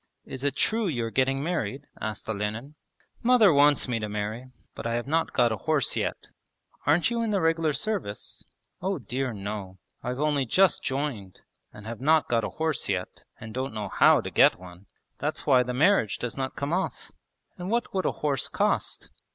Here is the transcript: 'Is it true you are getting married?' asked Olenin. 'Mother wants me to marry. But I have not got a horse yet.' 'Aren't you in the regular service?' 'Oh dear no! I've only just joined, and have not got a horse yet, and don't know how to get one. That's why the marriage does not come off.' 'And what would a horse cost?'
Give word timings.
'Is 0.25 0.43
it 0.43 0.55
true 0.55 0.87
you 0.87 1.05
are 1.05 1.11
getting 1.11 1.43
married?' 1.43 1.85
asked 2.01 2.27
Olenin. 2.27 2.73
'Mother 3.21 3.53
wants 3.53 3.87
me 3.87 3.99
to 3.99 4.09
marry. 4.09 4.47
But 4.73 4.87
I 4.87 4.95
have 4.95 5.05
not 5.05 5.31
got 5.31 5.51
a 5.51 5.57
horse 5.57 5.95
yet.' 5.95 6.29
'Aren't 6.87 7.11
you 7.11 7.21
in 7.21 7.29
the 7.29 7.39
regular 7.39 7.71
service?' 7.71 8.43
'Oh 8.81 8.97
dear 8.97 9.31
no! 9.31 9.77
I've 10.01 10.19
only 10.19 10.47
just 10.47 10.81
joined, 10.81 11.41
and 11.71 11.85
have 11.85 12.01
not 12.01 12.27
got 12.27 12.43
a 12.43 12.49
horse 12.57 12.89
yet, 12.89 13.25
and 13.39 13.53
don't 13.53 13.75
know 13.75 13.89
how 13.89 14.21
to 14.21 14.31
get 14.31 14.57
one. 14.59 14.87
That's 15.19 15.45
why 15.45 15.61
the 15.61 15.71
marriage 15.75 16.17
does 16.17 16.35
not 16.35 16.55
come 16.55 16.73
off.' 16.73 17.11
'And 17.59 17.69
what 17.69 17.93
would 17.93 18.07
a 18.07 18.11
horse 18.11 18.49
cost?' 18.49 19.11